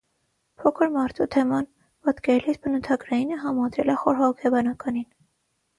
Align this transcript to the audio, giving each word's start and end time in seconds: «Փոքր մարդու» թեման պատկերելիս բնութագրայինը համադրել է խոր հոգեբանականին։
«Փոքր 0.61 0.89
մարդու» 0.95 1.27
թեման 1.35 1.67
պատկերելիս 2.09 2.59
բնութագրայինը 2.65 3.39
համադրել 3.47 3.95
է 3.97 4.01
խոր 4.07 4.23
հոգեբանականին։ 4.25 5.09